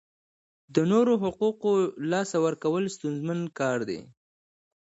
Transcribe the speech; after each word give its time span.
د 0.75 0.77
نورو 0.91 1.13
حقوقو 1.23 1.73
لاسه 2.11 2.37
ورکول 2.45 2.83
ستونزمن 2.95 3.39
کار 3.59 3.79
دی. 3.89 3.99